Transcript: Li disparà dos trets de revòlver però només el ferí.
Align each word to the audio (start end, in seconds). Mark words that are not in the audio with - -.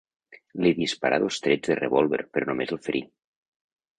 Li 0.65 0.71
disparà 0.77 1.19
dos 1.23 1.37
trets 1.47 1.71
de 1.73 1.77
revòlver 1.81 2.21
però 2.37 2.49
només 2.51 2.73
el 2.77 2.83
ferí. 2.87 3.03